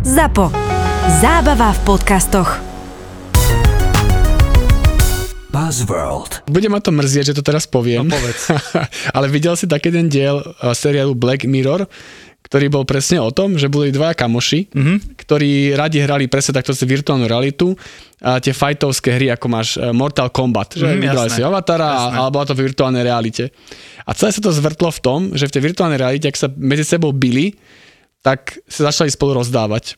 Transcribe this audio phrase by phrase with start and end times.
[0.00, 0.48] ZAPO.
[1.20, 2.56] Zábava v podcastoch.
[5.52, 6.48] Buzzworld.
[6.48, 8.08] Bude ma to mrzieť, že to teraz poviem.
[8.08, 8.48] No povedz.
[9.16, 11.84] Ale videl si taký ten diel uh, seriálu Black Mirror,
[12.40, 14.96] ktorý bol presne o tom, že boli dvaja kamoši, mm-hmm.
[15.20, 17.76] ktorí radi hrali presne takto si virtuálnu realitu
[18.24, 21.28] a tie fajtovské hry, ako máš uh, Mortal Kombat, že mm, jasné.
[21.28, 22.16] si Avatara, Jasné.
[22.24, 23.52] alebo to v virtuálnej realite.
[24.08, 26.88] A celé sa to zvrtlo v tom, že v tej virtuálnej realite, ak sa medzi
[26.88, 27.52] sebou bili,
[28.20, 29.96] tak sa začali spolu rozdávať.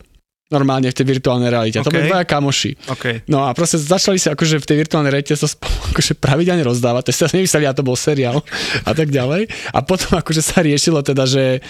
[0.51, 1.81] Normálne v tej virtuálnej realite.
[1.81, 2.77] A to boli dvaja kamoši.
[2.93, 3.25] OK.
[3.25, 7.09] No a proste začali sa akože v tej virtuálnej realite sa spolu akože pravidelne rozdávať,
[7.09, 8.45] to si sa nemysleli, a to bol seriál
[8.85, 9.49] a tak ďalej.
[9.73, 11.63] A potom akože sa riešilo teda, že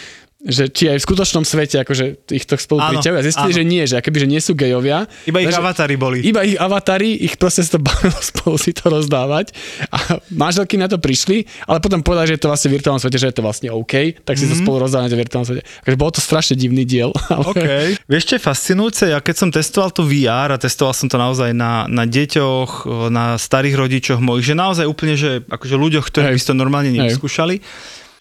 [0.44, 3.20] že či aj v skutočnom svete akože ich to spolu Áno, priťahuje.
[3.20, 3.60] A zistili, áno.
[3.60, 5.08] že nie, že akoby, že nie sú gejovia.
[5.24, 6.20] Iba ich avatári boli.
[6.20, 9.56] Iba ich avatári, ich proste sa to bavilo spolu si to rozdávať
[9.88, 13.18] a manželky na to prišli, ale potom povedali, že je to vlastne v virtuálnom svete,
[13.24, 14.60] že je to vlastne OK, tak si mm-hmm.
[14.60, 15.64] to spolu rozdávali tom virtuálnom svete.
[15.64, 17.16] Takže bolo to strašne divný diel.
[17.32, 17.44] Ale...
[17.48, 17.68] OK.
[18.12, 19.04] Vieš, čo je fascinujúce?
[19.16, 23.40] Ja keď som testoval to VR a testoval som to naozaj na, na deťoch, na
[23.40, 27.16] starých rodičoch mojich, že naozaj úplne, že akože ľuďoch, ktorí by to normálne Hej.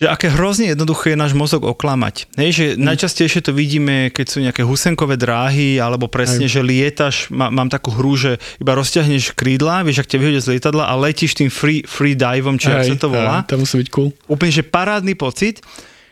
[0.03, 2.27] Že aké hrozne jednoduché je náš mozog oklamať.
[2.34, 2.83] Hej, že Mhm.
[2.83, 7.95] najčastejšie to vidíme, keď sú nejaké husenkové dráhy, alebo presne, že lietaš, má, mám takú
[7.95, 11.86] hru, že iba rozťahneš krídla, vieš, ak ťa vyhodia z lietadla a letíš tým free,
[11.86, 14.11] free diveom, či ako sa to volá hej, to musí byť cool.
[14.27, 15.62] úplne, že parádny pocit,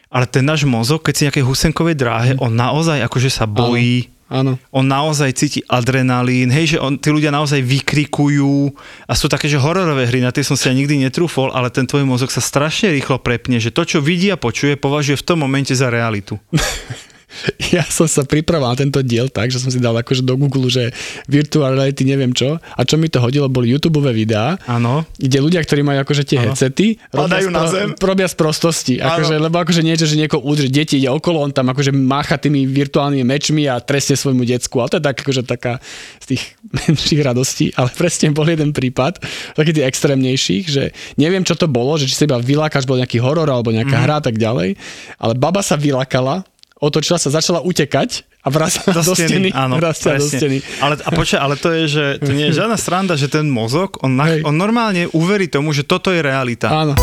[0.06, 4.54] ale ten náš mozog, keď si nejaké husenkovej dráhe, on naozaj akože sa bojí, Áno.
[4.70, 8.70] on naozaj cíti adrenalín, hej, že on, tí ľudia naozaj vykrikujú
[9.10, 11.82] a sú také, že hororové hry, na tie som si ja nikdy netrúfol, ale ten
[11.82, 15.42] tvoj mozog sa strašne rýchlo prepne, že to, čo vidí a počuje, považuje v tom
[15.42, 16.38] momente za realitu.
[17.74, 20.66] Ja som sa pripravoval na tento diel tak, že som si dal akože do Google,
[20.66, 20.90] že
[21.30, 22.58] virtual reality neviem čo.
[22.58, 25.06] A čo mi to hodilo, boli YouTube videá, Áno.
[25.14, 26.50] kde ľudia, ktorí majú akože tie Áno.
[26.50, 27.88] headsety, Padajú z na zem.
[27.94, 28.94] robia z prostosti.
[28.98, 32.66] Akože, lebo akože niečo, že niekoho udrie, deti ide okolo, on tam akože mácha tými
[32.66, 34.82] virtuálnymi mečmi a trestne svojmu decku.
[34.82, 35.78] Ale to je tak, akože taká
[36.18, 36.42] z tých
[36.86, 37.66] menších radostí.
[37.78, 39.22] Ale presne bol jeden prípad,
[39.54, 43.22] taký tých extrémnejších, že neviem, čo to bolo, že či sa iba vylákaš, bol nejaký
[43.22, 44.04] horor alebo nejaká mm.
[44.04, 44.74] hra a tak ďalej.
[45.22, 46.42] Ale baba sa vylakala,
[46.80, 49.52] otočila sa, začala utekať a vracala do, steny.
[49.52, 50.64] áno, vracala do steny.
[50.80, 54.00] Ale, a počkaj, ale to je, že to nie je žiadna sranda, že ten mozog,
[54.00, 56.72] on, na, on normálne uverí tomu, že toto je realita.
[56.72, 56.96] Áno.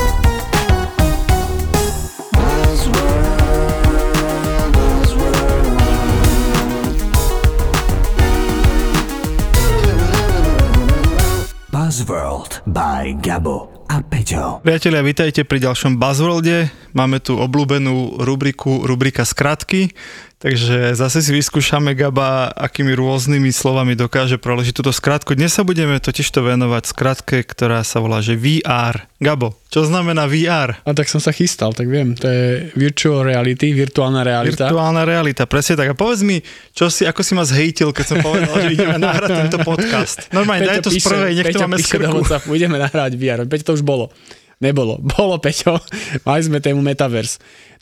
[11.69, 14.59] Buzzworld by Gabo a Peťo.
[14.67, 16.67] Priatelia, vítajte pri ďalšom Buzzworlde.
[16.91, 19.95] Máme tu obľúbenú rubriku, rubrika skratky,
[20.37, 25.33] takže zase si vyskúšame Gaba, akými rôznymi slovami dokáže preložiť túto skratku.
[25.33, 29.09] Dnes sa budeme totiž to venovať skratke, ktorá sa volá, že VR.
[29.17, 30.77] Gabo, čo znamená VR?
[30.85, 34.69] A tak som sa chystal, tak viem, to je virtual reality, virtuálna realita.
[34.69, 35.91] Virtuálna realita, presne tak.
[35.91, 36.37] A povedz mi,
[36.71, 40.29] čo si, ako si ma zhejtil, keď som povedal, že ideme nahrať tento podcast.
[40.29, 42.17] Normálne, daj to z píše- prvej, nech to Peťo máme z píše do krku.
[42.21, 43.39] WhatsAppu, ideme nahrávať VR.
[43.49, 44.13] Peťo, to už bolo.
[44.57, 44.97] Nebolo.
[45.17, 45.77] Bolo, Peťo.
[46.25, 47.37] Mali sme tému Metaverse.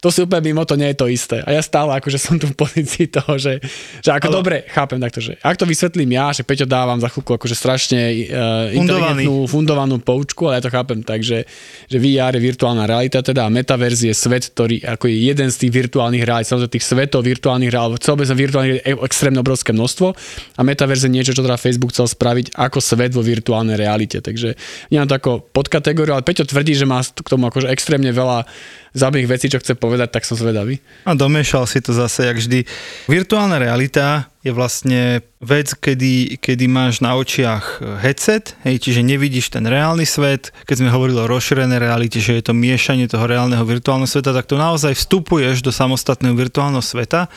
[0.06, 1.42] To si úplne mimo, to nie je to isté.
[1.42, 3.58] A ja stále akože som tu v pozícii toho, že,
[4.06, 7.10] že ako Ale- dobre, chápem takto, že ak to vysvetlím ja, že Peťo dávam za
[7.10, 11.50] chvíľku akože strašne uh, inteligentnú, fundovanú poučku, ale ja to chápem tak, že,
[11.90, 15.58] že VR je virtuálna realita, teda a Metaverse je svet, ktorý ako je jeden z
[15.66, 20.08] tých virtuálnych realít, samozrejme tých svetov virtuálnych realít, celé virtuálnych je extrémne obrovské množstvo
[20.54, 24.22] a Metaverse je niečo, čo teda Facebook chcel spraviť ako svet vo virtuálnej realite.
[24.22, 24.54] Takže
[24.94, 28.46] nemám to ako podkategóriu, ale Peťo tvrdí, že má k tomu akože extrémne veľa
[28.96, 30.80] zaujímavých vecí, čo chce povedať, tak som zvedavý.
[31.04, 32.64] A domiešal si to zase, jak vždy.
[33.12, 39.68] Virtuálna realita je vlastne vec, kedy, kedy máš na očiach headset, hej, čiže nevidíš ten
[39.68, 40.56] reálny svet.
[40.64, 44.48] Keď sme hovorili o rozšírenej realite, že je to miešanie toho reálneho virtuálneho sveta, tak
[44.48, 47.28] to naozaj vstupuješ do samostatného virtuálneho sveta.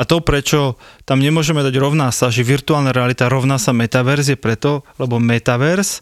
[0.00, 4.38] A to, prečo tam nemôžeme dať rovná sa, že virtuálna realita rovná sa metaverse, je
[4.40, 6.00] preto, lebo metaverse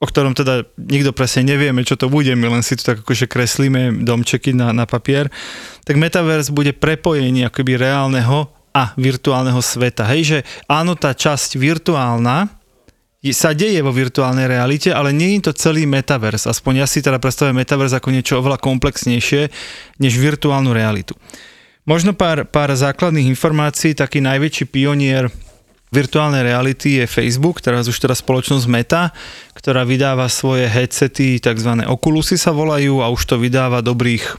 [0.00, 3.28] o ktorom teda nikto presne nevieme, čo to bude, my len si tu tak akože
[3.28, 5.28] kreslíme domčeky na, na papier,
[5.84, 10.08] tak Metaverse bude prepojenie akoby reálneho a virtuálneho sveta.
[10.08, 10.38] Hej, že
[10.72, 12.48] áno, tá časť virtuálna
[13.20, 16.48] je- sa deje vo virtuálnej realite, ale nie je to celý Metaverse.
[16.48, 19.52] Aspoň ja si teda predstavujem Metaverse ako niečo oveľa komplexnejšie
[20.00, 21.12] než virtuálnu realitu.
[21.84, 25.28] Možno pár, pár základných informácií, taký najväčší pionier
[25.90, 29.10] virtuálnej reality je Facebook, teraz už teraz spoločnosť Meta,
[29.58, 31.70] ktorá vydáva svoje headsety, tzv.
[31.86, 34.38] Oculusy sa volajú a už to vydáva dobrých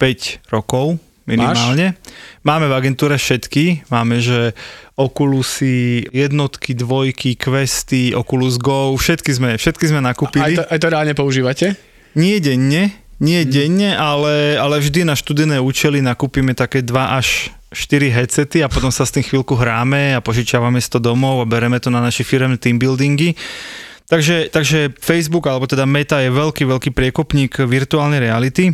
[0.00, 1.98] 5 rokov minimálne.
[2.46, 4.54] Máme v agentúre všetky, máme, že
[4.96, 10.56] Oculusy, jednotky, dvojky, Questy, Oculus Go, všetky sme, všetky sme Aj nakúpili.
[10.56, 11.76] to, aj to reálne používate?
[12.16, 18.12] Nie denne, nie denne, ale, ale vždy na študijné účely nakúpime také 2 až 4
[18.12, 21.80] headsety a potom sa s tým chvíľku hráme a požičiavame si to domov a bereme
[21.80, 23.36] to na naše firemné team buildingy.
[24.06, 28.70] Takže, takže Facebook, alebo teda Meta je veľký, veľký priekopník virtuálnej reality.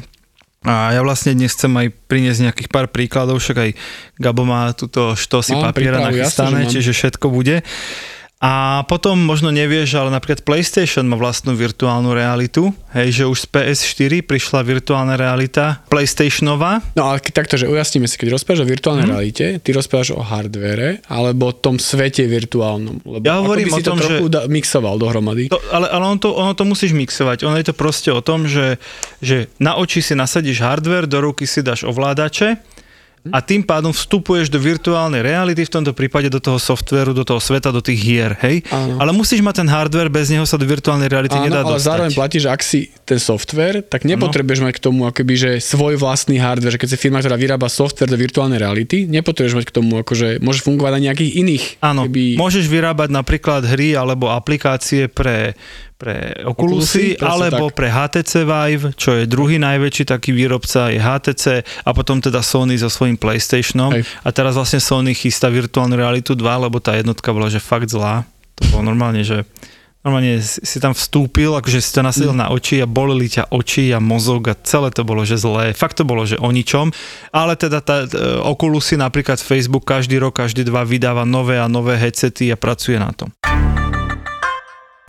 [0.63, 3.71] A ja vlastne dnes chcem aj priniesť nejakých pár príkladov, však aj
[4.15, 6.71] Gabo má túto štosy Mám papiera jasne, nachystané, mám.
[6.71, 7.67] čiže všetko bude.
[8.43, 8.53] A
[8.83, 14.13] potom možno nevieš, ale napríklad PlayStation má vlastnú virtuálnu realitu, hej, že už z PS4
[14.21, 19.13] prišla virtuálna realita PlayStationová, No ale takto, že ujasníme si, keď rozprávaš o virtuálnej Mhm.
[19.13, 22.99] realite, ty rozprávaš o hardvere alebo o tom svete virtuálnom.
[23.01, 25.47] Lebo Ja hovorím ako by si o tom, to trochu že- da- mixoval dohromady.
[25.47, 27.45] To, ale ale ono, to, ono to musíš mixovať.
[27.45, 28.75] Ono je to proste o tom, že,
[29.19, 32.59] že na oči si nasadíš hardware, do ruky si dáš ovládače
[33.31, 37.39] a tým pádom vstupuješ do virtuálnej reality, v tomto prípade do toho softvéru, do toho
[37.39, 38.67] sveta, do tých hier, hej?
[38.75, 38.99] Áno.
[38.99, 41.87] Ale musíš mať ten hardware, bez neho sa do virtuálnej reality Áno, nedá ale dostať.
[41.87, 46.03] zároveň platí, že ak si ten software, tak nepotrebuješ mať k tomu akoby, že svoj
[46.03, 49.75] vlastný hardware, že keď si firma, ktorá vyrába software do virtuálnej reality, nepotrebuješ mať k
[49.79, 51.65] tomu, akože môže fungovať na nejakých iných.
[51.79, 52.35] Áno, keby...
[52.43, 55.55] môžeš vyrábať napríklad hry alebo aplikácie pre,
[56.03, 57.79] pre Oculusy, Oculusy, alebo tak.
[57.79, 61.45] pre HTC Vive, čo je druhý najväčší taký výrobca, je HTC
[61.87, 63.95] a potom teda Sony so svojím PlayStationom.
[63.95, 64.03] Hej.
[64.27, 68.27] A teraz vlastne Sony chystá virtuálnu realitu 2, lebo tá jednotka bola že fakt zlá.
[68.59, 69.47] To bolo normálne, že
[70.03, 72.41] normálne si tam vstúpil, akože si to nasadil Mm.
[72.43, 75.71] na oči a boleli ťa oči a mozog a celé to bolo, že zlé.
[75.71, 76.91] Fakt to bolo, že o ničom.
[77.31, 81.95] Ale teda tá, t- Oculusy napríklad Facebook každý rok, každý dva vydáva nové a nové
[81.95, 83.31] headsety a pracuje na tom.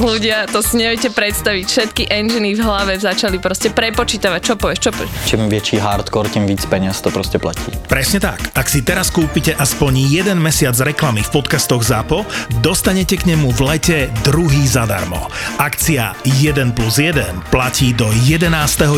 [0.00, 1.64] Ľudia, to si neviete predstaviť.
[1.68, 5.28] Všetky enginy v hlave začali proste prepočítavať, čo povieš, čo povieš.
[5.28, 7.68] Čím väčší hardcore, tým víc peniaz to proste platí.
[7.84, 8.40] Presne tak.
[8.56, 12.24] Ak si teraz kúpite aspoň jeden mesiac reklamy v podcastoch ZAPO,
[12.64, 15.28] dostanete k nemu v lete druhý zadarmo.
[15.60, 18.48] Akcia 1 plus 1 platí do 11.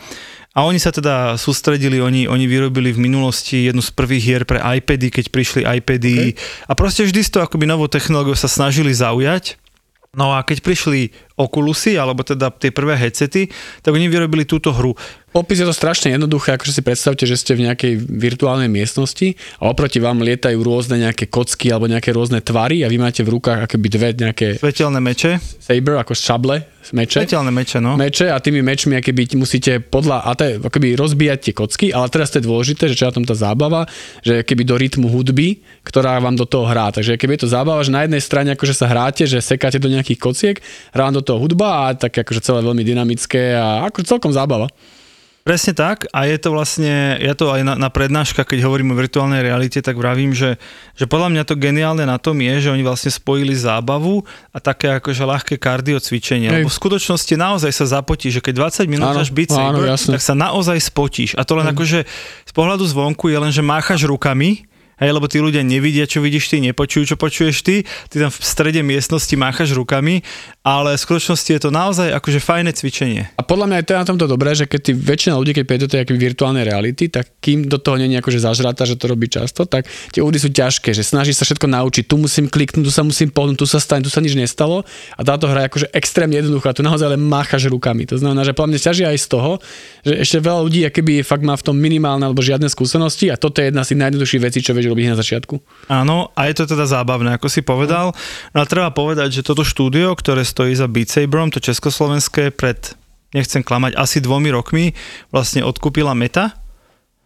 [0.56, 4.64] A oni sa teda sústredili, oni, oni vyrobili v minulosti jednu z prvých hier pre
[4.64, 6.32] iPady, keď prišli iPady.
[6.32, 6.72] Okay.
[6.72, 9.60] A proste vždy s to akoby novou technológiou sa snažili zaujať.
[10.16, 13.52] No a keď prišli Oculusy, alebo teda tie prvé headsety,
[13.84, 14.96] tak oni vyrobili túto hru.
[15.36, 19.68] Popis je to strašne jednoduché, akože si predstavte, že ste v nejakej virtuálnej miestnosti a
[19.68, 23.68] oproti vám lietajú rôzne nejaké kocky alebo nejaké rôzne tvary a vy máte v rukách
[23.68, 25.44] akoby dve nejaké Svetelné meče.
[25.60, 26.64] saber, ako šable,
[26.96, 27.28] meče.
[27.28, 28.00] Svetelné meče, no.
[28.00, 32.08] meče a tými mečmi akoby musíte podľa, a to je, akoby rozbíjať tie kocky, ale
[32.08, 33.92] teraz to je dôležité, že čo je na tom tá zábava,
[34.24, 36.96] že keby do rytmu hudby, ktorá vám do toho hrá.
[36.96, 39.92] Takže keby je to zábava, že na jednej strane akože sa hráte, že sekáte do
[39.92, 40.56] nejakých kociek,
[40.96, 44.72] hrá vám do toho hudba a tak akože celé veľmi dynamické a ako celkom zábava.
[45.46, 49.00] Presne tak a je to vlastne, ja to aj na, na prednáška, keď hovorím o
[49.00, 50.58] virtuálnej realite, tak vravím, že,
[50.98, 54.98] že podľa mňa to geniálne na tom je, že oni vlastne spojili zábavu a také
[54.98, 56.50] akože ľahké kardio cvičenie.
[56.50, 56.66] Hej.
[56.66, 59.14] Lebo v skutočnosti naozaj sa zapotí, že keď 20 minút
[59.54, 60.18] Saber, jasné.
[60.18, 61.38] tak sa naozaj spotíš.
[61.38, 62.10] A to len akože
[62.42, 66.56] z pohľadu zvonku je len, že máchaš rukami, Hej, lebo tí ľudia nevidia, čo vidíš
[66.56, 70.24] ty, nepočujú, čo počuješ ty, ty tam v strede miestnosti máchaš rukami,
[70.64, 73.28] ale v skutočnosti je to naozaj akože fajné cvičenie.
[73.36, 75.84] A podľa mňa je to na tomto dobré, že keď ty väčšina ľudí, keď príde
[75.86, 79.28] do tej virtuálnej reality, tak kým do toho nie je akože zažrata, že to robí
[79.28, 79.86] často, tak
[80.16, 82.08] tie údy sú ťažké, že snaží sa všetko naučiť.
[82.08, 84.88] Tu musím kliknúť, tu sa musím pohnúť, tu sa stane, tu sa nič nestalo.
[85.20, 86.72] A táto hra je akože extrémne jednoduchá.
[86.72, 88.08] Tu naozaj len máchaš rukami.
[88.10, 89.52] To znamená, že podľa mňa ťaží aj z toho,
[90.08, 93.60] že ešte veľa ľudí akoby fakt má v tom minimálne alebo žiadne skúsenosti a toto
[93.60, 95.56] je jedna z najjednoduchších vecí, čo vieš robiť na začiatku.
[95.90, 98.14] Áno, a je to teda zábavné, ako si povedal.
[98.54, 102.78] No a treba povedať, že toto štúdio, ktoré stojí za Beat Saberom, to československé, pred,
[103.34, 104.94] nechcem klamať, asi dvomi rokmi
[105.34, 106.54] vlastne odkúpila Meta,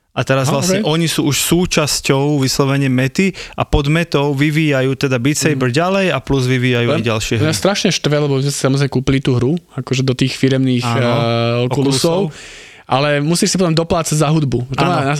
[0.09, 0.89] a teraz vlastne okay.
[0.89, 5.77] oni sú už súčasťou vyslovene mety a pod metou vyvíjajú teda Beat Saber mm.
[5.79, 7.45] ďalej a plus vyvíjajú aj ďalšie hry.
[7.47, 11.63] Mňa strašne štve, lebo sme si samozrejme kúpili tú hru, akože do tých firemných uh,
[11.71, 12.35] Oculusov,
[12.83, 14.67] ale musíš si potom doplácať za hudbu.
[14.75, 15.13] To ma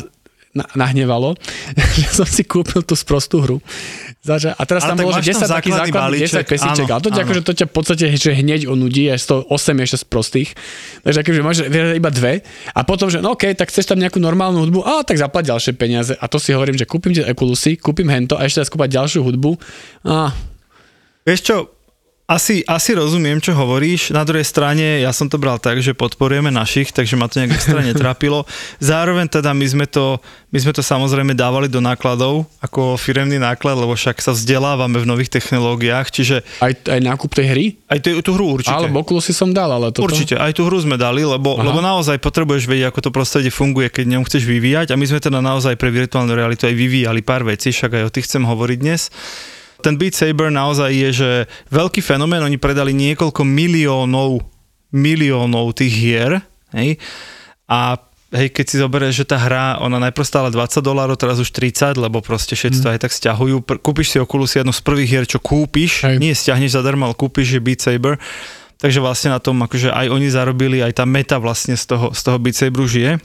[0.54, 1.38] na, na, nahnevalo,
[2.02, 3.58] že som si kúpil tú sprostú hru.
[4.20, 6.48] Zaža, a teraz Ale tam bolo, že máš tam 10 takých základný základných, 10 balíček,
[6.50, 7.26] pesíček, áno, ale to ťa, áno.
[7.30, 10.50] akože, to ťa v podstate že hneď onudí, až to 8 je ešte z prostých.
[11.08, 12.34] Takže akože máš iba dve
[12.76, 15.72] a potom, že no okej, tak chceš tam nejakú normálnu hudbu, a tak zaplať ďalšie
[15.80, 16.14] peniaze.
[16.20, 19.24] A to si hovorím, že kúpim tie Oculusy, kúpim hento a ešte teraz kúpať ďalšiu
[19.24, 19.52] hudbu.
[20.10, 20.36] A
[21.30, 21.58] Vieš čo,
[22.30, 24.14] asi, asi rozumiem, čo hovoríš.
[24.14, 27.58] Na druhej strane, ja som to bral tak, že podporujeme našich, takže ma to nejak
[27.58, 28.46] extra netrápilo.
[28.78, 30.22] Zároveň teda my sme, to,
[30.54, 35.10] my sme to samozrejme dávali do nákladov, ako firemný náklad, lebo však sa vzdelávame v
[35.10, 36.46] nových technológiách, čiže...
[36.62, 37.66] aj, aj nákup tej hry?
[37.90, 38.78] Aj tú, tú hru určite.
[38.78, 40.06] Ale Oculusy som dal, ale toto...
[40.06, 41.66] Určite, aj tú hru sme dali, lebo, Aha.
[41.66, 45.18] lebo naozaj potrebuješ vedieť, ako to prostredie funguje, keď ňom chceš vyvíjať a my sme
[45.18, 48.78] teda naozaj pre virtuálnu realitu aj vyvíjali pár vecí, však aj o tých chcem hovoriť
[48.78, 49.10] dnes.
[49.80, 51.30] Ten Beat Saber naozaj je, že
[51.72, 54.44] veľký fenomén, oni predali niekoľko miliónov,
[54.92, 56.32] miliónov tých hier,
[56.76, 57.00] hej,
[57.70, 57.96] a
[58.34, 61.98] hej, keď si zoberieš, že tá hra, ona najprv stála 20 dolárov, teraz už 30,
[61.98, 63.62] lebo proste všetci to aj tak stiahujú.
[63.66, 66.18] Pr- kúpiš si Oculus jednu z prvých hier, čo kúpiš, Hej.
[66.22, 68.18] nie stiahneš zadarmo, ale kúpiš je Beat Saber.
[68.80, 72.22] Takže vlastne na tom, akože aj oni zarobili, aj tá meta vlastne z toho, z
[72.24, 73.20] toho Beat Saberu žije.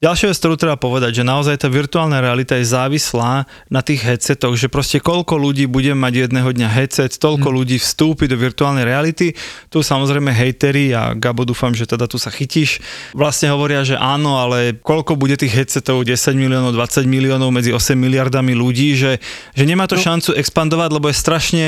[0.00, 4.56] Ďalšia vec, ktorú treba povedať, že naozaj tá virtuálna realita je závislá na tých headsetoch,
[4.56, 7.56] že proste koľko ľudí bude mať jedného dňa headset, toľko Hm.
[7.60, 9.36] ľudí vstúpi do virtuálnej reality.
[9.68, 12.80] Tu samozrejme hejteri a Gabo dúfam, že teda tu sa chytíš,
[13.12, 17.92] vlastne hovoria, že áno, ale koľko bude tých headsetov, 10 miliónov, 20 miliónov medzi 8
[17.92, 19.20] miliardami ľudí, že,
[19.52, 20.04] že nemá to no.
[20.08, 21.64] šancu expandovať, lebo je strašne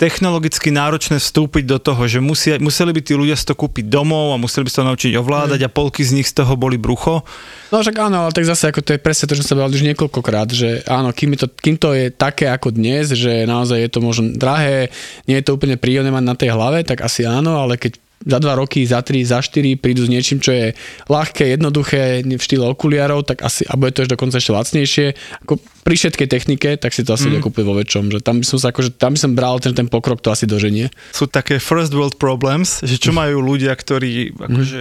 [0.00, 4.32] technologicky náročné vstúpiť do toho, že musia, museli by tí ľudia si to kúpiť domov
[4.32, 7.20] a museli by sa to naučiť ovládať a polky z nich z toho boli brucho.
[7.68, 9.84] No však áno, ale tak zase ako to je presne to, čo som sa už
[9.92, 14.00] niekoľkokrát, že áno, kým, to, kým to je také ako dnes, že naozaj je to
[14.00, 14.88] možno drahé,
[15.28, 18.36] nie je to úplne príjemné mať na tej hlave, tak asi áno, ale keď za
[18.36, 20.76] dva roky, za tri, za štyri prídu s niečím, čo je
[21.08, 25.06] ľahké, jednoduché, v štýle okuliarov, tak asi, a bude to ešte dokonca ešte lacnejšie,
[25.48, 27.40] ako pri všetkej technike, tak si to asi mm.
[27.40, 29.88] kúpiť vo väčšom, že tam by som sa akože, tam by som bral ten, ten
[29.88, 30.92] pokrok, to asi doženie.
[31.16, 34.80] Sú také first world problems, že čo majú ľudia, ktorí akože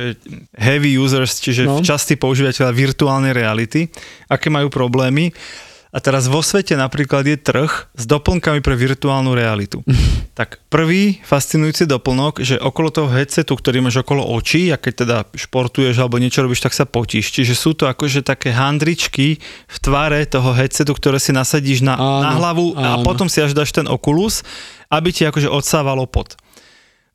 [0.59, 1.79] heavy users, čiže no.
[1.79, 3.87] častí používateľa virtuálnej reality,
[4.27, 5.31] aké majú problémy.
[5.89, 9.81] A teraz vo svete napríklad je trh s doplnkami pre virtuálnu realitu.
[10.39, 15.17] tak prvý fascinujúci doplnok, že okolo toho headsetu, ktorý máš okolo očí a keď teda
[15.33, 17.33] športuješ alebo niečo robíš, tak sa potíš.
[17.33, 22.21] Čiže sú to akože také handričky v tvare toho headsetu, ktoré si nasadíš na, Áno,
[22.21, 23.03] na hlavu a áno.
[23.03, 24.45] potom si až dáš ten Oculus,
[24.93, 26.37] aby ti akože odsávalo pot.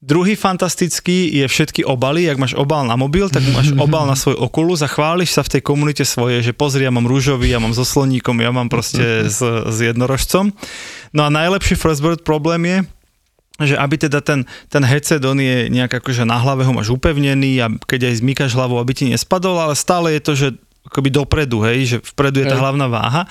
[0.04, 2.28] Druhý fantastický je všetky obaly.
[2.28, 5.56] Ak máš obal na mobil, tak máš obal na svoj Oculus a chváliš sa v
[5.56, 9.00] tej komunite svoje, že pozri, ja mám rúžový, ja mám so sloníkom, ja mám proste
[9.32, 10.52] s, s jednorožcom.
[11.16, 12.78] No a najlepší first problém je,
[13.64, 17.64] že aby teda ten, ten headset, on je nejak akože na hlave ho máš upevnený
[17.64, 20.48] a keď aj zmykáš hlavu, aby ti nespadol, ale stále je to, že
[20.84, 23.24] akoby dopredu, hej, že vpredu je tá hlavná váha.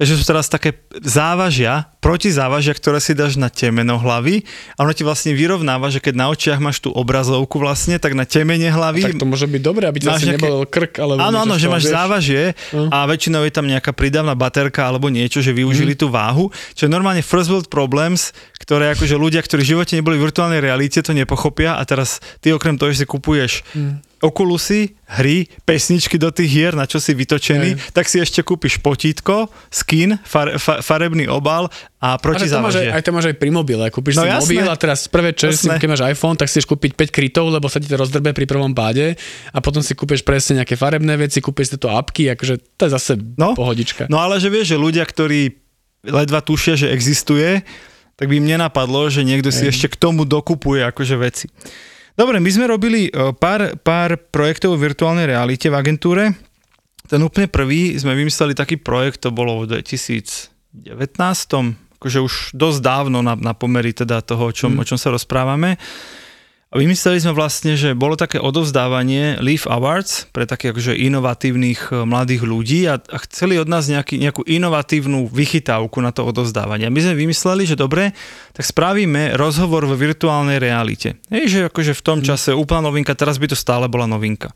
[0.00, 5.02] Takže sú teraz také závažia, protizávažia, ktoré si dáš na temeno hlavy a ono ti
[5.02, 9.04] vlastne vyrovnáva, že keď na očiach máš tú obrazovku vlastne, tak na temene hlavy...
[9.04, 11.68] Tak to môže byť dobré, aby ti zase nejaké- nebol krk, alebo Áno, áno, že
[11.68, 11.92] máš vieš.
[11.92, 12.88] závažie No.
[12.88, 15.98] a väčšinou je tam nejaká pridávna baterka alebo niečo, že využili Mhm.
[15.98, 20.16] tú váhu, čo je normálne first world problems, ktoré akože ľudia, ktorí v živote neboli
[20.16, 22.08] v virtuálnej realite, to nepochopia a teraz
[22.40, 24.08] ty okrem toho, že si kupuješ Mhm.
[24.20, 29.48] Oculusy, hry, pesničky do tých hier, na čo si vytočený, tak si ešte kúpiš potítko,
[29.66, 33.80] skin, far, fa, farebný obal a proti máš aj, to máš aj pri mobile.
[33.86, 34.44] Kúpiš No si jasné.
[34.44, 37.64] mobil a teraz prvé, čo si, keď máš iPhone, tak si kúpiť 5 krytov, lebo
[37.66, 39.16] sa ti to rozdrbe pri prvom páde
[39.48, 42.92] a potom si kúpiš presne nejaké farebné veci, kúpiš si to apky, akože to je
[42.92, 43.56] zase No.
[43.56, 44.04] pohodička.
[44.06, 45.56] No ale že vieš, že ľudia, ktorí
[46.02, 47.64] ledva tušia, že existuje,
[48.14, 49.72] tak by im nenapadlo, že niekto si Hej.
[49.72, 51.48] ešte k tomu dokupuje akože veci.
[52.18, 56.24] Dobre, my sme robili e, pár, pár projektov v virtuálnej realite v agentúre.
[57.10, 59.82] Ten úplne prvý sme vymysleli taký projekt, to bolo v
[62.00, 64.80] akože už dosť dávno na, na pomery teda toho, o čom, mm.
[64.80, 65.76] o čom sa rozprávame.
[66.70, 72.06] A vymysleli sme vlastne, že bolo také odovzdávanie Leaf Awards pre takých akože inovatívnych e,
[72.06, 76.86] mladých ľudí a, a chceli od nás nejaký, nejakú inovatívnu vychytávku na to odovzdávanie.
[76.86, 78.14] A my sme vymysleli, že dobre,
[78.54, 81.18] tak spravíme rozhovor vo virtuálnej realite.
[81.26, 82.26] Hej, že akože v tom mm.
[82.30, 84.54] čase úplná novinka, teraz by to stále bola novinka.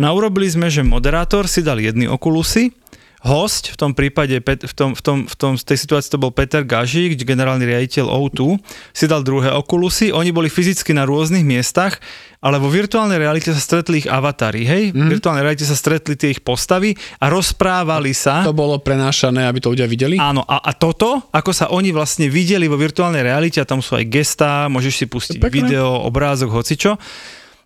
[0.00, 2.72] No urobili sme, že moderátor si dal jedny okulusy,
[3.22, 6.34] host, v tom prípade, v, tom, v, tom, v, tom, v tej situácii to bol
[6.34, 8.58] Peter Gažík, generálny riaditeľ O2,
[8.90, 12.02] si dal druhé okulusy, oni boli fyzicky na rôznych miestach,
[12.42, 14.82] ale vo virtuálnej realite sa stretli ich avatári, hej?
[14.90, 15.06] Mm.
[15.06, 18.42] V virtuálnej realite sa stretli tie ich postavy a rozprávali sa.
[18.42, 20.18] To bolo prenášané, aby to ľudia videli?
[20.18, 23.94] Áno, a, a toto, ako sa oni vlastne videli vo virtuálnej realite, a tam sú
[23.94, 26.98] aj gestá, môžeš si pustiť video, obrázok, hocičo,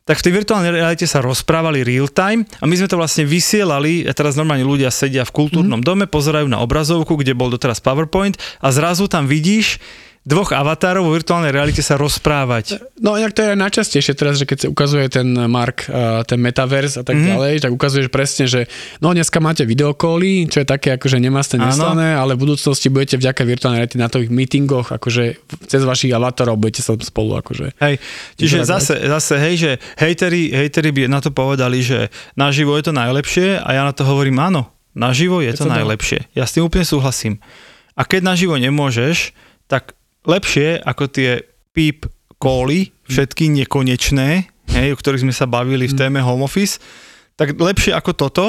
[0.07, 4.07] tak v tej virtuálnej realite sa rozprávali real time a my sme to vlastne vysielali
[4.07, 5.87] a teraz normálne ľudia sedia v kultúrnom mm.
[5.87, 9.83] dome, pozerajú na obrazovku, kde bol doteraz PowerPoint a zrazu tam vidíš
[10.27, 12.83] dvoch avatárov vo virtuálnej realite sa rozprávať.
[12.99, 15.87] No inak to je aj najčastejšie teraz, že keď sa ukazuje ten Mark,
[16.27, 17.27] ten metaverse a tak mm.
[17.31, 18.67] ďalej, tak ukazuješ presne, že
[18.99, 23.43] no dneska máte videokóly, čo je také akože nemáste neslané, ale v budúcnosti budete vďaka
[23.47, 25.25] virtuálnej realite na tých meetingoch, akože
[25.71, 27.79] cez vašich avatarov budete sa spolu akože.
[27.79, 28.03] Hej,
[28.35, 32.93] čiže zase, zase, hej, že hejteri, hejteri by na to povedali, že naživo je to
[32.93, 36.19] najlepšie a ja na to hovorím áno, naživo je, je to, to najlepšie.
[36.35, 37.39] Ja s tým úplne súhlasím.
[37.97, 39.33] A keď naživo nemôžeš,
[39.67, 39.96] tak
[40.27, 41.43] lepšie ako tie
[41.73, 46.01] píp kóly, všetky nekonečné, hej, o ktorých sme sa bavili v mm.
[46.01, 46.83] téme home office,
[47.39, 48.45] tak lepšie ako toto,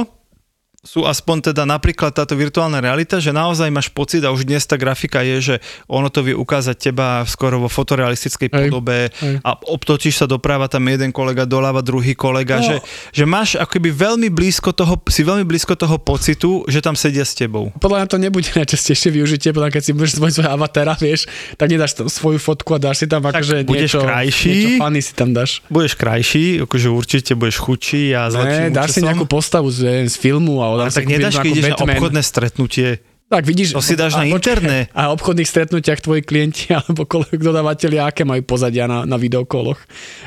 [0.87, 4.79] sú aspoň teda napríklad táto virtuálna realita, že naozaj máš pocit a už dnes tá
[4.79, 5.55] grafika je, že
[5.91, 9.43] ono to vie ukázať teba skoro vo fotorealistickej podobe hej.
[9.43, 12.67] a obtočíš sa doprava, tam jeden kolega doľava, druhý kolega, no.
[12.71, 12.75] že,
[13.11, 17.35] že máš akoby veľmi blízko toho, si veľmi blízko toho pocitu, že tam sedia s
[17.35, 17.75] tebou.
[17.83, 21.27] Podľa mňa to nebude najčastejšie využitie, podľa keď si budeš zvoliť svojho avatára, vieš,
[21.59, 24.99] tak nedáš tam svoju fotku a dáš si tam akože budeš niečo, krajší, niečo fany
[25.03, 25.59] si tam dáš.
[25.67, 30.15] Budeš krajší, akože určite budeš chudší a s ne, dáš si nejakú postavu z, z
[30.15, 31.87] filmu a ale tak nedáš, keď ideš Batman.
[31.87, 32.89] na obchodné stretnutie.
[33.27, 34.87] Tak vidíš, to si dáš na internet.
[34.95, 37.03] A obchodných stretnutiach tvoji klienti alebo
[37.35, 39.75] dodávateľi, aké majú pozadia na, na videokoloch.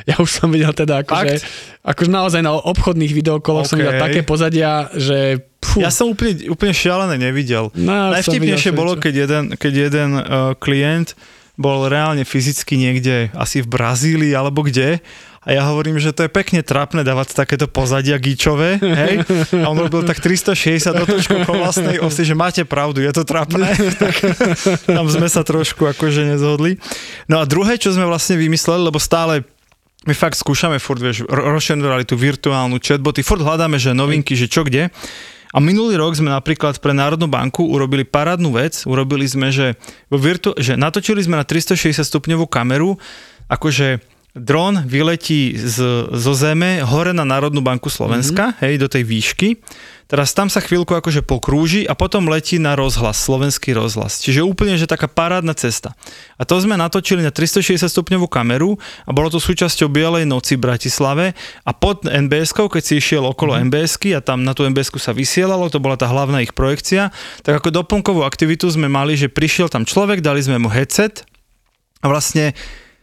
[0.05, 1.41] Ja už som videl teda, akože,
[1.81, 3.71] akože naozaj na obchodných videokoloch okay.
[3.73, 5.85] som videl také pozadia, že Puh.
[5.85, 7.69] Ja som úplne, úplne šialené nevidel.
[7.77, 10.25] No, Najvtipnejšie bolo, keď jeden, keď jeden uh,
[10.57, 11.13] klient
[11.61, 15.05] bol reálne fyzicky niekde, asi v Brazílii alebo kde
[15.41, 19.25] a ja hovorím, že to je pekne trápne dávať takéto pozadia gíčové, hej?
[19.57, 23.65] A on robil tak 360 otočku po vlastnej osi, že máte pravdu, je to trápne.
[23.97, 24.21] tak
[24.85, 26.77] tam sme sa trošku akože nezhodli.
[27.25, 29.49] No a druhé, čo sme vlastne vymysleli, lebo stále
[30.05, 34.65] my fakt skúšame furt, vieš, rozšírenú realitu, virtuálnu chatboty, furt hľadáme, že novinky, že čo
[34.65, 34.93] kde.
[35.51, 38.85] A minulý rok sme napríklad pre Národnú banku urobili parádnu vec.
[38.87, 39.75] Urobili sme, že,
[40.13, 43.01] virtu- že natočili sme na 360 stupňovú kameru,
[43.51, 48.63] akože dron vyletí z, zo zeme hore na Národnú banku Slovenska, mm-hmm.
[48.63, 49.49] hej, do tej výšky.
[50.11, 54.19] Teraz tam sa chvíľku akože pokrúži a potom letí na rozhlas, slovenský rozhlas.
[54.19, 55.95] Čiže úplne, že taká parádna cesta.
[56.35, 58.75] A to sme natočili na 360 stupňovú kameru
[59.07, 63.55] a bolo to súčasťou Bielej noci v Bratislave a pod nbs keď si išiel okolo
[63.55, 63.71] mm.
[63.71, 67.15] nbs a tam na tú nbs sa vysielalo, to bola tá hlavná ich projekcia,
[67.47, 71.23] tak ako doplnkovú aktivitu sme mali, že prišiel tam človek, dali sme mu headset
[72.03, 72.51] a vlastne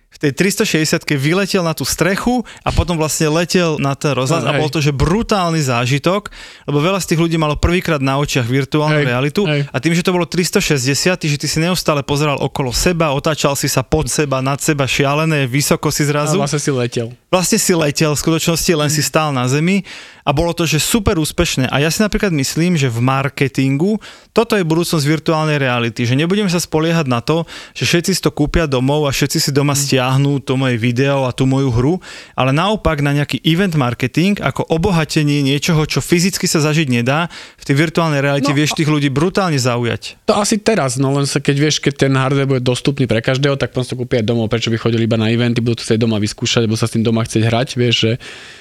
[0.07, 4.49] v tej 360 vyletel na tú strechu a potom vlastne letel na ten rozhlas no,
[4.49, 6.33] a bol to, že brutálny zážitok,
[6.65, 9.69] lebo veľa z tých ľudí malo prvýkrát na očiach virtuálnu hej, realitu hej.
[9.69, 13.69] a tým, že to bolo 360, že ty si neustále pozeral okolo seba, otáčal si
[13.69, 16.41] sa pod seba, nad seba, šialené, vysoko si zrazu.
[16.41, 17.13] A vlastne si letel.
[17.27, 19.83] Vlastne si letel, v skutočnosti len si stál na zemi
[20.23, 21.67] a bolo to, že super úspešné.
[21.67, 23.99] A ja si napríklad myslím, že v marketingu
[24.31, 27.43] toto je budúcnosť virtuálnej reality, že nebudeme sa spoliehať na to,
[27.75, 29.79] že všetci si to kúpia domov a všetci si doma mm.
[29.79, 31.93] stiahnú to moje video a tú moju hru,
[32.35, 37.63] ale naopak na nejaký event marketing ako obohatenie niečoho, čo fyzicky sa zažiť nedá, v
[37.67, 40.27] tej virtuálnej realite no, vieš tých ľudí brutálne zaujať.
[40.31, 43.55] To asi teraz, no len sa keď vieš, keď ten hardware bude dostupný pre každého,
[43.55, 46.67] tak proste kúpia domov, prečo by chodili iba na eventy, budú to chcieť doma vyskúšať,
[46.67, 48.11] alebo sa s tým doma chcieť hrať, vieš, že...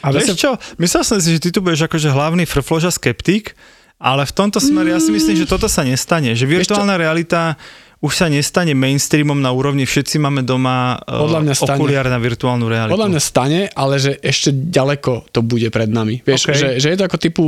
[0.05, 3.59] A vieš čo, myslel som si, že ty tu budeš akože hlavný frfloža skeptik,
[3.97, 6.37] ale v tomto smere ja si myslím, že toto sa nestane.
[6.37, 7.57] Že virtuálna realita
[8.05, 11.77] už sa nestane mainstreamom na úrovni, všetci máme doma uh, Podľa mňa stane.
[11.81, 12.92] okuliar na virtuálnu realitu.
[12.92, 16.21] Podľa mňa stane, ale že ešte ďaleko to bude pred nami.
[16.21, 16.55] Vieš, okay.
[16.55, 17.45] že, že je to ako typu,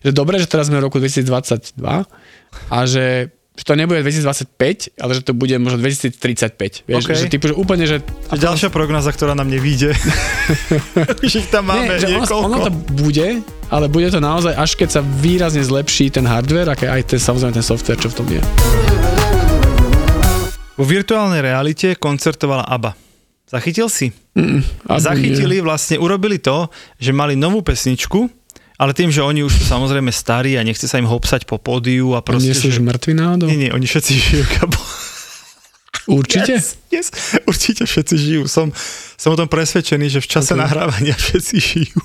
[0.00, 1.76] že dobre, že teraz sme v roku 2022
[2.72, 6.86] a že že to nebude 2025, ale že to bude možno 2035.
[6.86, 7.18] Vieš, okay.
[7.18, 8.00] že, typu, že úplne, že...
[8.30, 9.92] To ďalšia prognoza, ktorá nám nevíde.
[11.30, 14.78] že ich tam máme Nie, že ono, ono to bude, ale bude to naozaj až
[14.78, 18.26] keď sa výrazne zlepší ten hardware a aj ten, samozrejme ten software, čo v tom
[18.30, 18.40] je.
[20.80, 22.96] Vo virtuálnej realite koncertovala ABBA.
[23.50, 24.14] Zachytil si?
[24.38, 24.62] Mm,
[24.96, 28.39] zachytili, vlastne urobili to, že mali novú pesničku,
[28.80, 32.16] ale tým, že oni už sú samozrejme starí a nechce sa im hopsať po pódiu
[32.16, 32.48] a proste...
[32.48, 32.80] Nie sú že...
[32.80, 33.52] už mŕtvi náhodou?
[33.52, 34.80] Nie, nie, oni všetci žijú, kabo.
[36.08, 36.56] Určite?
[36.56, 37.12] Yes, yes,
[37.44, 38.42] určite všetci žijú.
[38.48, 38.72] Som,
[39.20, 40.64] som o tom presvedčený, že v čase okay.
[40.64, 42.00] nahrávania všetci žijú.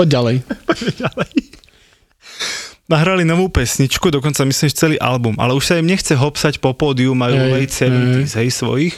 [0.00, 0.36] Poď ďalej.
[0.64, 1.32] Poďme ďalej.
[2.86, 6.72] Nahrali novú pesničku, dokonca myslím, že celý album, ale už sa im nechce hopsať po
[6.72, 8.94] pódiu, majú hej, hej, svojich.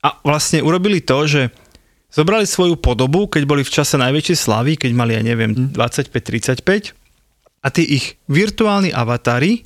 [0.00, 1.52] A vlastne urobili to, že
[2.16, 6.96] zobrali svoju podobu, keď boli v čase najväčšej slavy, keď mali, ja neviem, 25-35
[7.60, 9.65] a tí ich virtuálni avatári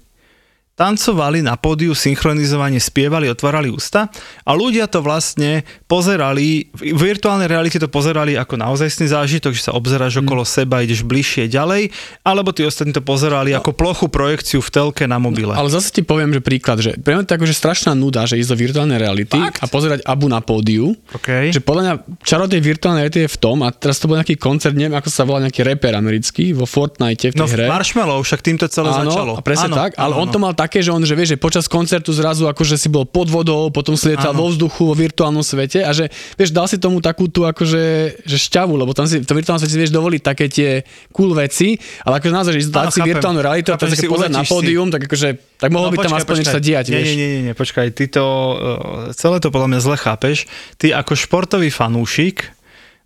[0.80, 4.08] tancovali na pódiu, synchronizovane spievali, otvárali ústa
[4.48, 9.76] a ľudia to vlastne pozerali, v virtuálnej realite to pozerali ako naozajstný zážitok, že sa
[9.76, 10.24] obzeráš mm.
[10.24, 11.92] okolo seba, ideš bližšie ďalej,
[12.24, 13.60] alebo tí ostatní to pozerali no.
[13.60, 15.52] ako plochu projekciu v telke na mobile.
[15.52, 18.24] No, ale zase ti poviem, že príklad, že pre mňa to je akože strašná nuda,
[18.24, 19.60] že ísť do virtuálnej reality Fakt?
[19.60, 20.96] a pozerať Abu na pódiu.
[21.12, 21.52] Okay.
[21.52, 24.40] Že podľa mňa čaro tej virtuálnej reality je v tom, a teraz to bol nejaký
[24.40, 27.68] koncert, neviem ako sa volá nejaký reper americký vo Fortnite v tej no, hre.
[27.68, 29.32] Marshmallow, však týmto celé áno, začalo.
[29.36, 31.34] A presne áno, tak, ale áno, on to mal tak také, že on, že vieš,
[31.34, 34.94] že počas koncertu zrazu akože si bol pod vodou, potom si lietal vo vzduchu, vo
[34.94, 36.06] virtuálnom svete a že,
[36.38, 37.82] vieš, dal si tomu takú tú akože,
[38.22, 41.34] že šťavu, lebo tam si v tom virtuálnom svete si vieš dovoliť také tie cool
[41.34, 41.74] veci,
[42.06, 45.10] ale akože naozaj, že dať si virtuálnu realitu a teraz si pozrieť na pódium, tak
[45.10, 47.06] akože, tak mohlo no, by tam aspoň niečo sa diať, nie, vieš.
[47.10, 50.46] Nie, nie, nie, nie, počkaj, ty to, uh, celé to podľa mňa zle chápeš.
[50.78, 52.46] Ty ako športový fanúšik,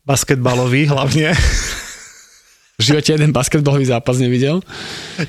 [0.05, 1.33] basketbalový hlavne,
[2.74, 4.58] v živote jeden basketbalový zápas nevidel?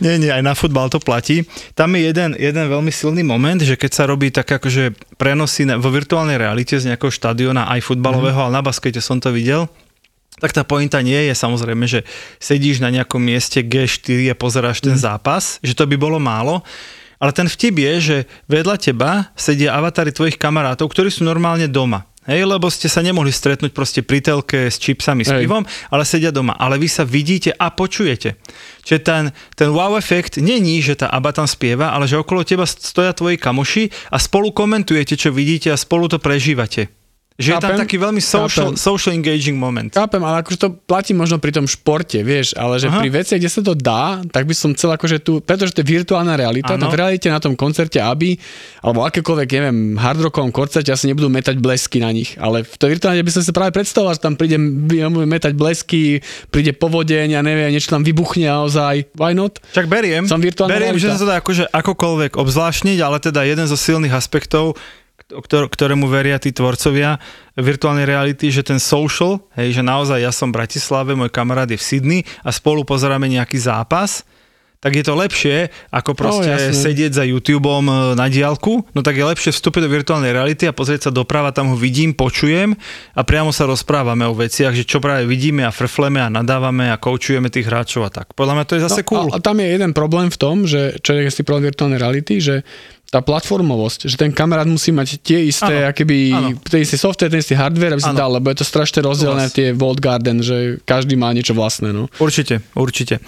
[0.01, 1.45] Nie, nie, aj na futbal to platí.
[1.77, 5.93] Tam je jeden, jeden veľmi silný moment, že keď sa robí tak akože prenosy vo
[5.93, 8.43] virtuálnej realite z nejakého štadiona aj futbalového, mm.
[8.49, 9.69] ale na baskete som to videl,
[10.41, 12.01] tak tá pointa nie je samozrejme, že
[12.41, 15.05] sedíš na nejakom mieste G4 a pozeráš ten mm.
[15.05, 16.65] zápas, že to by bolo málo,
[17.21, 18.17] ale ten vtip je, že
[18.49, 22.09] vedľa teba sedia avatári tvojich kamarátov, ktorí sú normálne doma.
[22.25, 25.61] Hej, lebo ste sa nemohli stretnúť proste pri telke s čipsami, s pivom,
[25.93, 26.57] ale sedia doma.
[26.57, 28.41] Ale vy sa vidíte a počujete.
[28.81, 32.65] Čiže ten, ten wow efekt není, že tá aba tam spieva, ale že okolo teba
[32.65, 36.89] stoja tvoji kamoši a spolu komentujete, čo vidíte a spolu to prežívate.
[37.35, 39.91] Že Chápem, je tam taký veľmi social, social engaging moment.
[39.91, 43.03] Chápem, ale akože to platí možno pri tom športe, vieš, ale že Aha.
[43.03, 45.99] pri veci, kde sa to dá, tak by som chcel akože tu, pretože to je
[45.99, 46.87] virtuálna realita, ano.
[46.87, 48.39] tak v realite na tom koncerte aby,
[48.79, 52.95] alebo akékoľvek, neviem, hard rockovom koncerte asi nebudú metať blesky na nich, ale v tej
[52.95, 57.67] virtuálne by som si práve predstavoval, že tam príde metať blesky, príde povodeň a neviem,
[57.67, 59.59] niečo tam vybuchne naozaj, why not?
[59.75, 61.03] Čak beriem, som beriem, realita.
[61.03, 64.79] že sa to dá akože akokoľvek obzvláštniť, ale teda jeden zo silných aspektov
[65.25, 67.17] ktorému veria tí tvorcovia
[67.57, 71.79] virtuálnej reality, že ten social, hej, že naozaj ja som v Bratislave, môj kamarát je
[71.79, 74.21] v Sydney a spolu pozeráme nejaký zápas,
[74.85, 79.17] tak je to lepšie, ako proste no, sedieť za YouTubeom e, na diálku, no tak
[79.17, 82.77] je lepšie vstúpiť do virtuálnej reality a pozrieť sa doprava, tam ho vidím, počujem
[83.17, 87.01] a priamo sa rozprávame o veciach, že čo práve vidíme a frfleme a nadávame a
[87.01, 88.37] koučujeme tých hráčov a tak.
[88.37, 89.27] Podľa mňa to je zase no, cool.
[89.33, 92.37] A, a tam je jeden problém v tom, že čo je si problém virtuálnej reality,
[92.37, 92.61] že
[93.09, 96.17] tá platformovosť, že ten kamarát musí mať tie isté, ano, akoby,
[96.65, 99.71] ten istý software, ten istý hardware, aby si dal, lebo je to strašne rozdielne tie
[99.71, 101.93] Vault Garden, že každý má niečo vlastné.
[101.93, 102.11] No.
[102.17, 103.21] Určite, určite.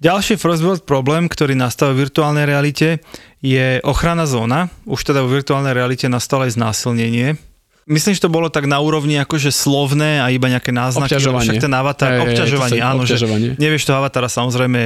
[0.00, 3.04] Ďalší first world problém, ktorý nastáva v virtuálnej realite,
[3.44, 4.72] je ochrana zóna.
[4.88, 7.49] Už teda v virtuálnej realite nastalo aj znásilnenie
[7.88, 11.16] Myslím, že to bolo tak na úrovni akože slovné a iba nejaké náznaky.
[11.16, 11.48] Obťažovanie.
[11.48, 13.48] Však ten avatar, Ej, obťažovanie, to áno, obťažovanie.
[13.54, 14.80] že nevieš toho avatara samozrejme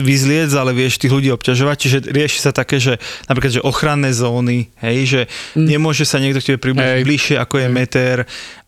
[0.00, 4.70] vyzliec, ale vieš tých ľudí obťažovať, čiže rieši sa také, že napríklad, že ochranné zóny,
[4.80, 5.20] hej, že
[5.58, 5.66] mm.
[5.66, 8.16] nemôže sa niekto k tebe približiť bližšie ako je meter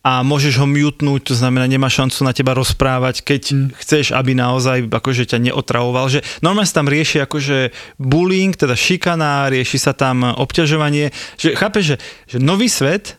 [0.05, 3.67] a môžeš ho mutnúť, to znamená, nemá šancu na teba rozprávať, keď mm.
[3.81, 9.49] chceš, aby naozaj akože ťa neotravoval, že normálne sa tam rieši akože bullying, teda šikana,
[9.49, 11.09] rieši sa tam obťažovanie,
[11.41, 11.97] že chápeš, že,
[12.29, 13.17] že nový svet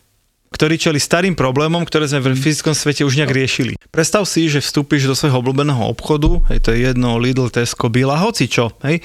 [0.51, 3.73] ktorý čeli starým problémom, ktoré sme v fyzickom svete už nejak riešili.
[3.91, 8.19] Predstav si, že vstúpiš do svojho obľúbeného obchodu, hej, to je jedno Lidl, Tesco, Bila,
[8.19, 9.03] hoci čo, hej,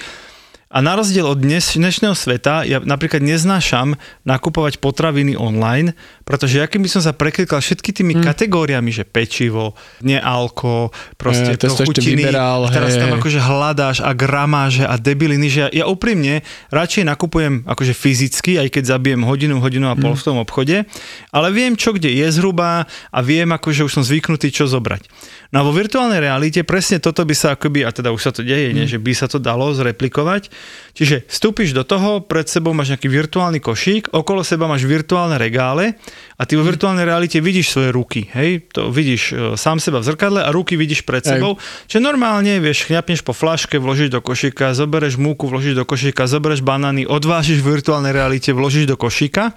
[0.73, 3.93] a na rozdiel od dnes, dnešného sveta, ja napríklad neznášam
[4.25, 5.93] nakupovať potraviny online,
[6.25, 8.25] pretože ja keby som sa preklikal všetky tými hmm.
[8.25, 14.81] kategóriami, že pečivo, nealko, proste e, to chutiny, vyberal, teraz tam akože hľadáš a gramáže
[14.81, 16.41] a debiliny, že ja, ja úprimne
[16.73, 20.19] radšej nakupujem akože fyzicky, aj keď zabijem hodinu, hodinu a pol hmm.
[20.19, 20.89] v tom obchode,
[21.29, 25.05] ale viem, čo kde je zhruba a viem, akože už som zvyknutý, čo zobrať.
[25.53, 28.41] No a vo virtuálnej realite presne toto by sa akoby, a teda už sa to
[28.41, 30.49] deje, nie, že by sa to dalo zreplikovať.
[30.97, 36.01] Čiže vstúpiš do toho, pred sebou máš nejaký virtuálny košík, okolo seba máš virtuálne regále
[36.41, 40.09] a ty vo virtuálnej realite vidíš svoje ruky, hej, to vidíš e, sám seba v
[40.09, 41.37] zrkadle a ruky vidíš pred Hej.
[41.37, 46.25] sebou, Čiže normálne, vieš, chňapneš po flaške, vložíš do košíka, zobereš múku, vložíš do košíka,
[46.25, 49.53] zobereš banány, odvážiš v virtuálnej realite, vložíš do košíka.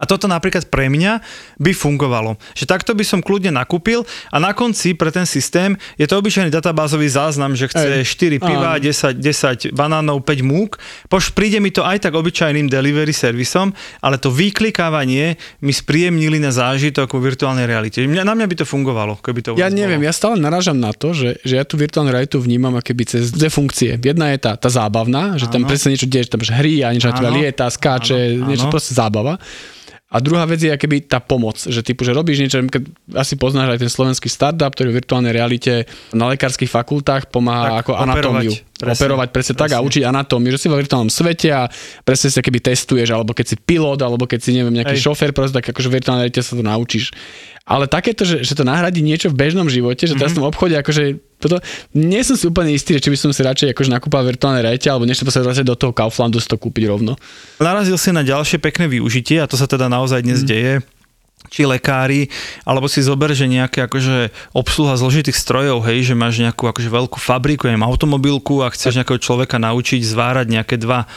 [0.00, 1.20] A toto napríklad pre mňa
[1.60, 2.40] by fungovalo.
[2.56, 4.00] Že takto by som kľudne nakúpil
[4.32, 8.08] a na konci pre ten systém je to obyčajný databázový záznam, že chce Ej.
[8.08, 8.82] 4 piva, Áno.
[8.82, 10.80] 10, 10 banánov, 5 múk.
[11.06, 16.48] Poš príde mi to aj tak obyčajným delivery servisom, ale to vyklikávanie mi spríjemnili na
[16.48, 18.00] zážitok vo virtuálnej realite.
[18.00, 20.08] Mňa, na mňa by to fungovalo, keby to Ja neviem, bolo.
[20.08, 23.52] ja stále narážam na to, že, že ja tú virtuálnu realitu vnímam akoby cez dve
[23.52, 23.94] funkcie.
[23.94, 25.68] Jedna je tá, tá zábavná, že tam Áno.
[25.68, 28.64] presne niečo deje, že tam máš hry a niečo na teba lieta, skáče, Áno, niečo
[28.66, 28.72] áno.
[28.72, 29.36] proste zábava.
[30.10, 32.58] A druhá vec je akoby tá pomoc, že typu, že robíš niečo,
[33.14, 37.86] asi poznáš aj ten slovenský startup, ktorý v virtuálnej realite na lekárskych fakultách pomáha Tak,
[37.86, 38.52] ako operovať, anatómiu.
[38.80, 39.86] Presne, operovať presne, tak a presne.
[39.86, 41.68] učiť anatómiu, že si vo virtuálnom svete a
[42.02, 45.04] presne sa keby testuješ, alebo keď si pilot, alebo keď si neviem, nejaký Hej.
[45.12, 47.12] šofér, proste tak akože v virtuálnej realite sa to naučíš.
[47.68, 50.74] Ale takéto, že, že to nahradí niečo v bežnom živote, že teraz v tom obchode
[50.74, 51.56] akože toto,
[51.96, 54.60] nie som si úplne istý, že či by som si radšej akože nakúpal v virtuálnej
[54.60, 57.16] realite, alebo než sa zase do toho Kauflandu si to kúpiť rovno.
[57.62, 60.84] Narazil si na ďalšie pekné využitie a to sa teda naozaj dnes deje
[61.48, 62.28] či lekári,
[62.62, 67.18] alebo si zober, že nejaké akože obsluha zložitých strojov, hej, že máš nejakú akože veľkú
[67.18, 71.08] fabriku, neviem, automobilku a chceš nejakého človeka naučiť zvárať nejaké dva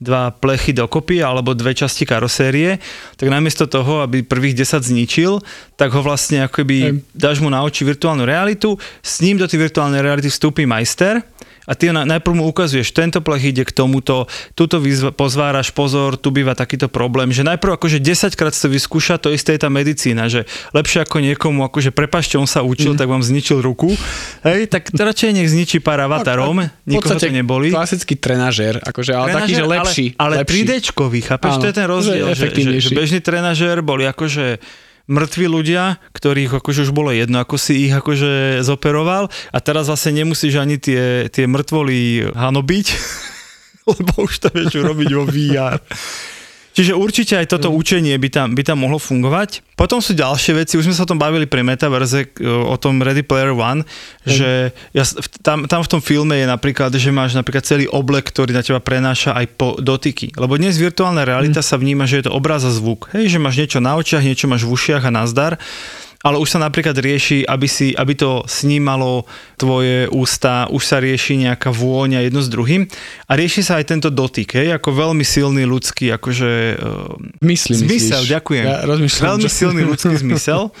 [0.00, 2.80] dva plechy dokopy alebo dve časti karosérie,
[3.20, 5.44] tak namiesto toho, aby prvých 10 zničil,
[5.76, 10.00] tak ho vlastne akoby dáš mu na oči virtuálnu realitu, s ním do tej virtuálnej
[10.00, 11.20] reality vstúpi majster
[11.70, 14.26] a ty na, najprv mu ukazuješ, tento plech ide k tomuto,
[14.58, 19.22] tuto vyzva, pozváraš, pozor, tu býva takýto problém, že najprv akože 10 krát to vyskúša,
[19.22, 22.98] to isté je tá medicína, že lepšie ako niekomu, akože prepašte, on sa učil, mm.
[22.98, 23.94] tak vám zničil ruku,
[24.42, 27.70] hej, tak radšej nech zničí pár avatarom, V nikoho to neboli.
[27.70, 30.06] Klasický trenažér, akože, ale taký, že Trenažér, lepší.
[30.18, 30.62] Ale, ale lepší.
[30.66, 34.58] 3Dčkový, chápeš, Áno, to je ten rozdiel, že že, že, bežný trenažér boli akože
[35.10, 40.14] mŕtvi ľudia, ktorých akože už bolo jedno, ako si ich akože zoperoval a teraz zase
[40.14, 42.86] nemusíš ani tie, tie mŕtvoly hanobiť,
[43.90, 45.82] lebo už to vieš urobiť vo VR.
[46.70, 49.66] Čiže určite aj toto učenie by tam, by tam mohlo fungovať.
[49.74, 53.02] Potom sú ďalšie veci, už sme sa o tom bavili pri Metaverze, k- o tom
[53.02, 53.82] Ready Player One,
[54.22, 55.04] že ja,
[55.42, 58.78] tam, tam v tom filme je napríklad, že máš napríklad celý oblek, ktorý na teba
[58.78, 60.30] prenáša aj po dotyky.
[60.38, 63.10] Lebo dnes virtuálna realita sa vníma, že je to obraz a zvuk.
[63.16, 65.58] Hej, že máš niečo na očiach, niečo máš v ušiach a nazdar.
[66.20, 69.24] Ale už sa napríklad rieši, aby, si, aby to snímalo
[69.56, 72.84] tvoje ústa, už sa rieši nejaká vôňa jedno s druhým
[73.24, 76.50] a rieši sa aj tento dotyk, hej, ako veľmi silný ľudský, akože...
[76.76, 78.32] Uh, Myslím, zmysel, myslíš.
[78.36, 78.64] ďakujem.
[78.68, 80.60] Ja rozmýšľam, veľmi že- silný ľudský zmysel.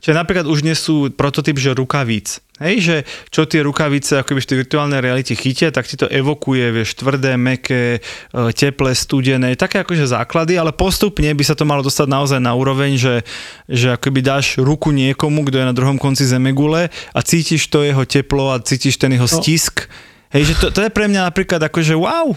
[0.00, 2.40] Čiže napríklad už dnes sú prototyp, že rukavíc.
[2.60, 2.96] Hej, že
[3.32, 7.40] čo tie rukavice akoby v tej virtuálnej realite chytia, tak ti to evokuje, vieš, tvrdé,
[7.40, 12.36] meké, e, teplé, studené, také akože základy, ale postupne by sa to malo dostať naozaj
[12.36, 13.24] na úroveň, že,
[13.64, 18.04] že akoby dáš ruku niekomu, kto je na druhom konci zemegule a cítiš to jeho
[18.04, 19.88] teplo a cítiš ten jeho stisk.
[20.28, 22.36] Hej, že to, to je pre mňa napríklad akože wow,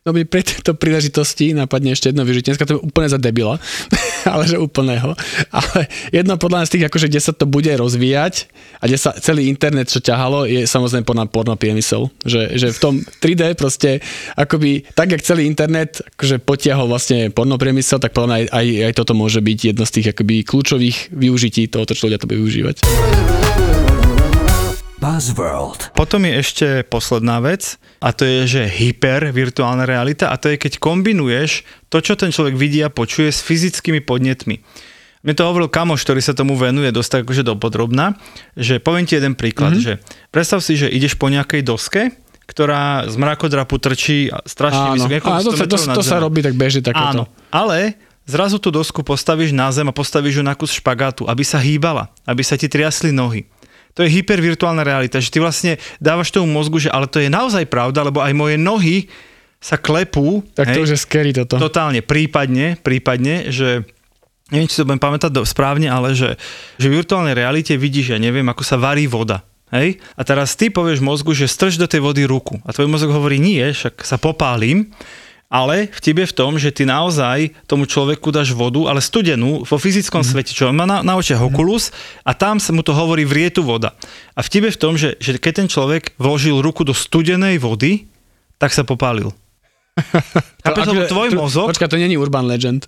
[0.00, 2.56] No mi pri tejto príležitosti napadne ešte jedno využitie.
[2.56, 3.60] Dneska to je úplne za debila,
[4.32, 5.12] ale že úplného.
[5.52, 8.48] Ale jedno podľa nás tých, akože kde sa to bude rozvíjať
[8.80, 12.08] a kde sa celý internet, čo ťahalo, je samozrejme porno, porno priemysel.
[12.24, 14.00] Že, že v tom 3D proste,
[14.40, 18.92] akoby, tak jak celý internet akože potiahol vlastne porno priemysel, tak podľa aj, aj, aj
[18.96, 22.76] toto môže byť jedno z tých akoby kľúčových využití tohoto, čo ľudia to budú využívať.
[25.00, 25.96] Buzzworld.
[25.96, 30.60] Potom je ešte posledná vec a to je, že hyper virtuálna realita a to je,
[30.60, 34.60] keď kombinuješ to, čo ten človek vidí a počuje s fyzickými podnetmi.
[35.24, 38.20] Mne to hovoril kamoš, ktorý sa tomu venuje dosť tak akože dopodrobná,
[38.56, 40.04] že poviem ti jeden príklad, mm-hmm.
[40.04, 42.12] že predstav si, že ideš po nejakej doske,
[42.44, 46.20] ktorá z mrakodrapu trčí a strašne Áno, vysoko, Áno, to, 100 sa- to, to sa
[46.20, 47.22] robí tak bežne Áno, takéto.
[47.48, 47.96] ale
[48.28, 52.12] zrazu tú dosku postavíš na zem a postavíš ju na kus špagátu, aby sa hýbala,
[52.28, 53.48] aby sa ti triasli nohy.
[53.98, 57.66] To je hypervirtuálna realita, že ty vlastne dávaš tomu mozgu, že ale to je naozaj
[57.66, 59.10] pravda, lebo aj moje nohy
[59.60, 60.40] sa klepú.
[60.56, 61.60] Tak to už je scary toto.
[61.60, 63.84] Totálne, prípadne, prípadne, že
[64.48, 66.40] neviem, či to budem pamätať do- správne, ale že,
[66.80, 69.44] že v virtuálnej realite vidíš, ja neviem, ako sa varí voda.
[69.70, 70.02] Hej?
[70.18, 72.58] A teraz ty povieš mozgu, že strž do tej vody ruku.
[72.66, 74.90] A tvoj mozog hovorí, nie, však sa popálim.
[75.50, 79.76] Ale vtip je v tom, že ty naozaj tomu človeku dáš vodu, ale studenú vo
[79.82, 80.28] fyzickom mm.
[80.30, 81.90] svete, čo on má na, na očiach okulus
[82.22, 83.98] a tam sa mu to hovorí vrietu voda.
[84.38, 88.06] A vtip je v tom, že, že keď ten človek vložil ruku do studenej vody,
[88.62, 89.34] tak sa popálil.
[90.62, 91.66] Chápeš, lebo tvoj to- mozog...
[91.74, 92.86] Počkaj, to není urban legend.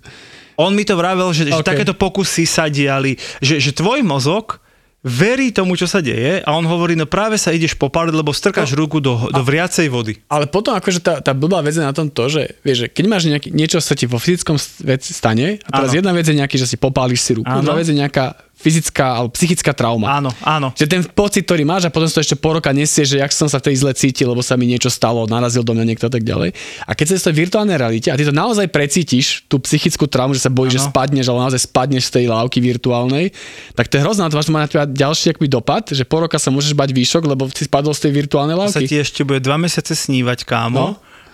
[0.55, 1.67] On mi to vravel, že, že OK.
[1.67, 4.62] takéto pokusy sa diali, že, že tvoj mozog
[5.03, 8.71] verí tomu, čo sa deje a on hovorí, no práve sa ideš popáliť, lebo strkáš
[8.71, 8.79] No.
[8.79, 10.15] ruku do, do vriacej vody.
[10.25, 13.05] Ale potom akože tá, tá blbá vec je na tom to, že, vieš, že keď
[13.05, 15.97] máš nejaký, niečo sa ti vo fyzickom vec stane a teraz Áno.
[15.99, 17.61] jedna vec je nejaký, že si popáliš si ruku, Áno.
[17.61, 20.15] druhá vec je nejaká fyzická alebo psychická trauma.
[20.23, 20.71] Áno, áno.
[20.71, 23.51] Že ten pocit, ktorý máš a potom to ešte po roka nesie, že jak som
[23.51, 26.23] sa vtedy zle cítil, lebo sa mi niečo stalo, narazil do mňa niekto a tak
[26.23, 26.55] ďalej.
[26.87, 30.31] A keď sa v tej virtuálnej realite a ty to naozaj precítiš, tú psychickú traumu,
[30.31, 33.35] že sa bojíš, že spadneš, ale naozaj spadneš z tej lávky virtuálnej,
[33.75, 36.39] tak to je hrozné, to to má na teba ďalší akby dopad, že po roka
[36.39, 38.87] sa môžeš bať výšok, lebo si spadol z tej virtuálnej To sa lávky.
[38.87, 40.79] ti ešte bude dva mesiace snívať, kámo.
[40.79, 40.87] No.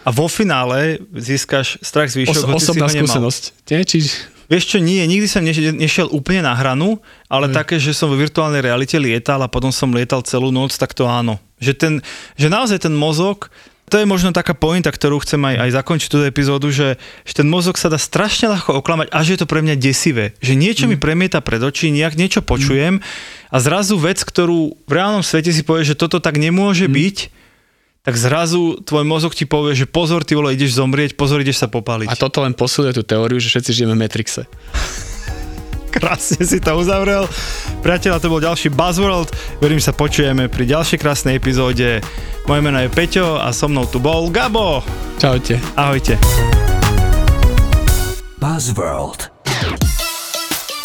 [0.07, 3.43] A vo finále získaš strach z výšok, Os- osobná skúsenosť.
[3.69, 3.83] Nie?
[3.83, 4.07] Či...
[4.49, 6.97] Vieš čo, nie, nikdy som nešiel, úplne na hranu,
[7.29, 10.97] ale také, že som vo virtuálnej realite lietal a potom som lietal celú noc, tak
[10.97, 11.37] to áno.
[11.61, 11.93] Že, ten,
[12.33, 13.53] že naozaj ten mozog,
[13.93, 17.45] to je možno taká pointa, ktorú chcem aj, aj zakončiť túto epizódu, že, že ten
[17.45, 20.33] mozog sa dá strašne ľahko oklamať a že je to pre mňa desivé.
[20.41, 23.05] Že niečo mi premieta pred oči, nejak niečo počujem
[23.53, 27.38] a zrazu vec, ktorú v reálnom svete si povie, že toto tak nemôže byť,
[27.99, 31.67] tak zrazu tvoj mozog ti povie, že pozor, ty vole, ideš zomrieť, pozor, ideš sa
[31.67, 32.07] popáliť.
[32.07, 34.47] A toto len posiluje tú teóriu, že všetci žijeme v Matrixe.
[35.95, 37.25] Krásne si to uzavrel.
[37.81, 39.33] Priateľa, to bol ďalší Buzzworld.
[39.57, 41.99] Verím, sa počujeme pri ďalšej krásnej epizóde.
[42.45, 44.85] Moje meno je Peťo a so mnou tu bol Gabo.
[45.17, 45.57] Čaute.
[45.73, 46.15] Ahojte.
[48.37, 49.38] Buzzworld.